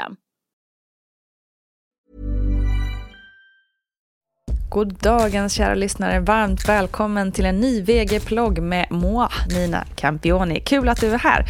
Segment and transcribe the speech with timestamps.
[0.00, 0.18] system.
[4.70, 6.20] God dagens kära lyssnare.
[6.20, 10.60] Varmt välkommen till en ny VG-plogg med moi, Nina Campioni.
[10.60, 11.44] Kul att du är här.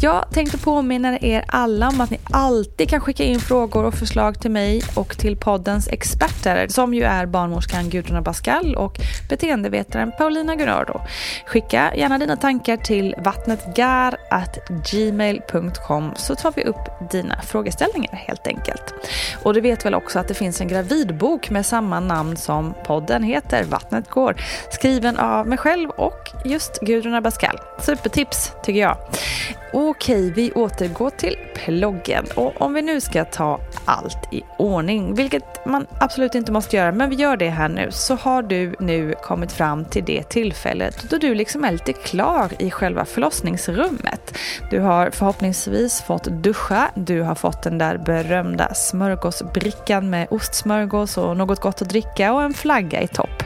[0.00, 4.40] Jag tänkte påminna er alla om att ni alltid kan skicka in frågor och förslag
[4.40, 10.54] till mig och till poddens experter som ju är barnmorskan Gudrun Abascal och beteendevetaren Paulina
[10.54, 11.00] Gunnardo.
[11.46, 18.94] Skicka gärna dina tankar till vattnetgar.gmail.com så tar vi upp dina frågeställningar helt enkelt.
[19.42, 23.22] Och du vet väl också att det finns en gravidbok med samma namn som podden
[23.22, 24.36] heter Vattnet går.
[24.70, 27.60] Skriven av mig själv och just Gudrun Abascal.
[27.80, 28.96] Supertips tycker jag.
[29.78, 32.26] Okej, vi återgår till ploggen.
[32.34, 36.92] Och om vi nu ska ta allt i ordning, vilket man absolut inte måste göra,
[36.92, 41.10] men vi gör det här nu, så har du nu kommit fram till det tillfället
[41.10, 44.38] då du liksom är lite klar i själva förlossningsrummet.
[44.70, 51.36] Du har förhoppningsvis fått duscha, du har fått den där berömda smörgåsbrickan med ostsmörgås och
[51.36, 53.42] något gott att dricka och en flagga i topp.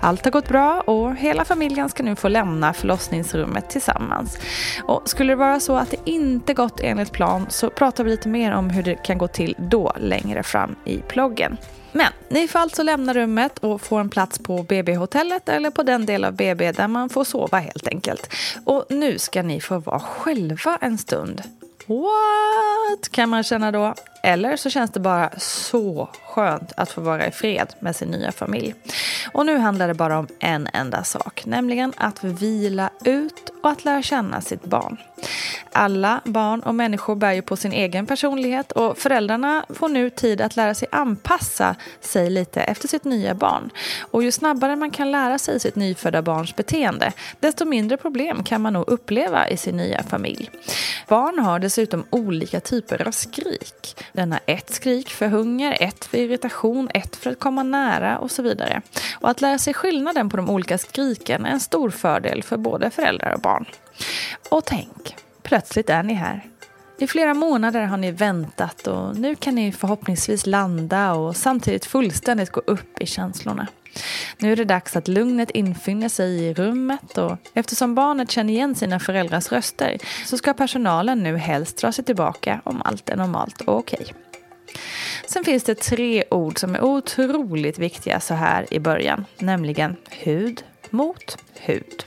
[0.00, 4.38] Allt har gått bra och hela familjen ska nu få lämna förlossningsrummet tillsammans.
[4.82, 8.28] Och skulle det vara så att det inte gått enligt plan så pratar vi lite
[8.28, 11.56] mer om hur det kan gå till då längre fram i ploggen.
[11.92, 16.06] Men ni får alltså lämna rummet och få en plats på BB-hotellet eller på den
[16.06, 18.34] del av BB där man får sova helt enkelt.
[18.64, 21.42] Och nu ska ni få vara själva en stund.
[21.86, 23.08] What?
[23.10, 23.94] kan man känna då.
[24.22, 28.32] Eller så känns det bara så skönt att få vara i fred med sin nya
[28.32, 28.74] familj.
[29.32, 33.84] Och nu handlar det bara om en enda sak, nämligen att vila ut och att
[33.84, 34.96] lära känna sitt barn.
[35.76, 40.40] Alla barn och människor bär ju på sin egen personlighet och föräldrarna får nu tid
[40.40, 43.70] att lära sig anpassa sig lite efter sitt nya barn.
[44.00, 48.60] Och ju snabbare man kan lära sig sitt nyfödda barns beteende, desto mindre problem kan
[48.60, 50.50] man nog uppleva i sin nya familj.
[51.08, 53.96] Barn har dessutom olika typer av skrik.
[54.12, 58.30] Den har ett skrik för hunger, ett för irritation, ett för att komma nära och
[58.30, 58.82] så vidare.
[59.20, 62.90] Och att lära sig skillnaden på de olika skriken är en stor fördel för både
[62.90, 63.64] föräldrar och barn.
[64.48, 66.50] Och tänk, plötsligt är ni här.
[66.98, 72.50] I flera månader har ni väntat och nu kan ni förhoppningsvis landa och samtidigt fullständigt
[72.50, 73.66] gå upp i känslorna.
[74.38, 78.74] Nu är det dags att lugnet infinner sig i rummet och eftersom barnet känner igen
[78.74, 83.60] sina föräldrars röster så ska personalen nu helst dra sig tillbaka om allt är normalt
[83.60, 84.14] och okej.
[85.26, 90.64] Sen finns det tre ord som är otroligt viktiga så här i början, nämligen hud
[90.90, 92.03] mot hud.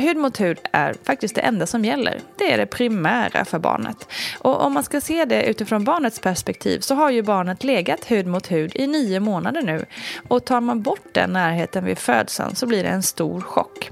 [0.00, 2.20] Hud mot hud är faktiskt det enda som gäller.
[2.38, 4.08] Det är det primära för barnet.
[4.38, 8.26] Och om man ska se det utifrån barnets perspektiv så har ju barnet legat hud
[8.26, 9.86] mot hud i nio månader nu.
[10.28, 13.90] Och tar man bort den närheten vid födseln så blir det en stor chock.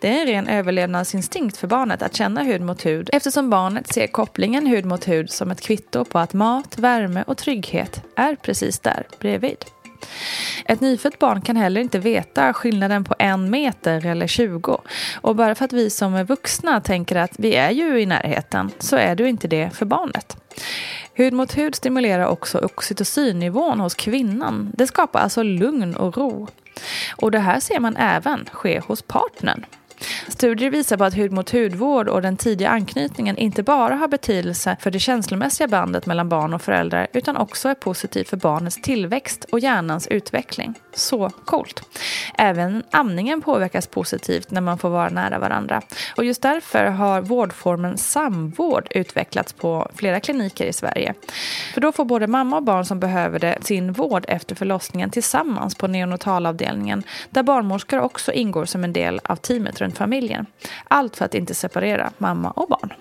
[0.00, 4.06] Det är en ren överlevnadsinstinkt för barnet att känna hud mot hud eftersom barnet ser
[4.06, 8.78] kopplingen hud mot hud som ett kvitto på att mat, värme och trygghet är precis
[8.78, 9.64] där bredvid.
[10.64, 14.80] Ett nyfött barn kan heller inte veta skillnaden på en meter eller 20.
[15.20, 18.70] Och bara för att vi som är vuxna tänker att vi är ju i närheten
[18.78, 20.36] så är du inte det för barnet.
[21.14, 24.70] Hud mot hud stimulerar också oxytocinnivån hos kvinnan.
[24.74, 26.48] Det skapar alltså lugn och ro.
[27.16, 29.64] Och det här ser man även ske hos partnern.
[30.28, 34.76] Studier visar på att hud mot hudvård och den tidiga anknytningen inte bara har betydelse
[34.80, 39.44] för det känslomässiga bandet mellan barn och föräldrar utan också är positivt för barnets tillväxt
[39.52, 40.74] och hjärnans utveckling.
[40.94, 41.82] Så coolt!
[42.38, 45.82] Även amningen påverkas positivt när man får vara nära varandra.
[46.16, 51.14] Och just därför har vårdformen samvård utvecklats på flera kliniker i Sverige.
[51.74, 55.74] För då får både mamma och barn som behöver det sin vård efter förlossningen tillsammans
[55.74, 60.46] på neonatalavdelningen där barnmorskor också ingår som en del av teamet runt familjen.
[60.88, 62.92] Allt för att inte separera mamma och barn.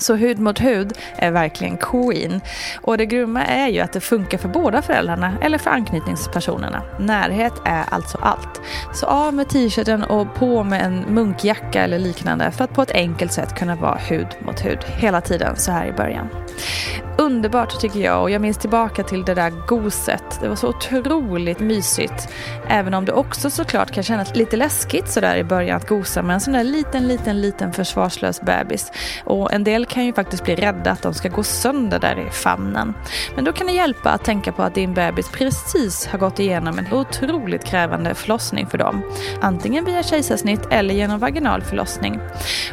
[0.00, 2.40] Så hud mot hud är verkligen queen.
[2.80, 6.82] Och det grymma är ju att det funkar för båda föräldrarna eller för anknytningspersonerna.
[6.98, 8.60] Närhet är alltså allt.
[8.94, 12.90] Så av med t-shirten och på med en munkjacka eller liknande för att på ett
[12.90, 16.28] enkelt sätt kunna vara hud mot hud hela tiden så här i början.
[17.20, 20.38] Underbart tycker jag och jag minns tillbaka till det där goset.
[20.40, 22.28] Det var så otroligt mysigt.
[22.68, 26.34] Även om det också såklart kan kännas lite läskigt sådär i början att gosa med
[26.34, 28.92] en sån där liten, liten, liten försvarslös bebis.
[29.24, 32.30] Och en del kan ju faktiskt bli rädda att de ska gå sönder där i
[32.30, 32.94] famnen.
[33.34, 36.78] Men då kan det hjälpa att tänka på att din bebis precis har gått igenom
[36.78, 39.02] en otroligt krävande förlossning för dem.
[39.40, 42.20] Antingen via kejsarsnitt eller genom vaginal förlossning.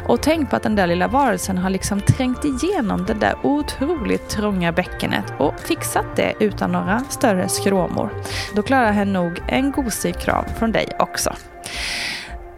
[0.06, 4.37] Och tänk på att den där lilla varelsen har liksom trängt igenom den där otroligt
[4.38, 8.10] trånga bäckenet och fixat det utan några större skråmor.
[8.54, 11.34] Då klarar hen nog en gosig kram från dig också.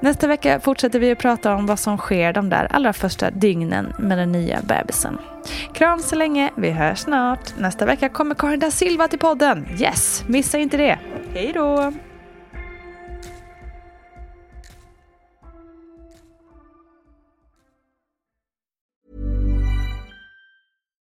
[0.01, 3.93] Nästa vecka fortsätter vi att prata om vad som sker de där allra första dygnen
[3.99, 5.19] med den nya bebisen.
[5.75, 7.59] Kram så länge, vi hörs snart.
[7.59, 9.69] Nästa vecka kommer Karin da Silva till podden.
[9.81, 10.99] Yes, missa inte det.
[11.35, 11.93] Hej då!